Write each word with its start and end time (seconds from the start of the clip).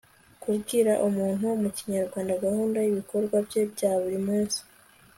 kubwira 0.41 0.91
umuntu 1.07 1.45
mu 1.61 1.69
kinyarwanda 1.77 2.33
gahunda 2.45 2.77
y'ibikorwa 2.81 3.35
bye 3.47 3.61
bya 3.71 3.91
buri 4.01 4.19
munsi 4.27 4.59